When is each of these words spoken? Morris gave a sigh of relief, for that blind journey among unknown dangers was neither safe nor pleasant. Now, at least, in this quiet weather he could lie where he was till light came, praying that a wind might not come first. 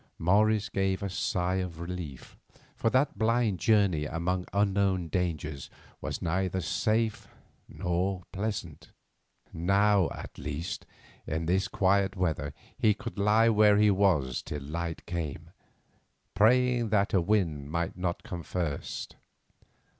Morris 0.17 0.67
gave 0.67 1.03
a 1.03 1.11
sigh 1.11 1.57
of 1.57 1.79
relief, 1.79 2.35
for 2.75 2.89
that 2.89 3.19
blind 3.19 3.59
journey 3.59 4.07
among 4.07 4.47
unknown 4.51 5.07
dangers 5.09 5.69
was 6.01 6.23
neither 6.23 6.59
safe 6.59 7.27
nor 7.69 8.23
pleasant. 8.31 8.89
Now, 9.53 10.09
at 10.09 10.39
least, 10.39 10.87
in 11.27 11.45
this 11.45 11.67
quiet 11.67 12.15
weather 12.15 12.55
he 12.75 12.95
could 12.95 13.19
lie 13.19 13.49
where 13.49 13.77
he 13.77 13.91
was 13.91 14.41
till 14.41 14.63
light 14.63 15.05
came, 15.05 15.51
praying 16.33 16.89
that 16.89 17.13
a 17.13 17.21
wind 17.21 17.69
might 17.69 17.95
not 17.95 18.23
come 18.23 18.41
first. 18.41 19.17